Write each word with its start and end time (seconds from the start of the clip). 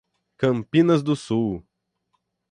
Campinas 0.35 1.03
do 1.03 1.15
Sul 1.15 1.63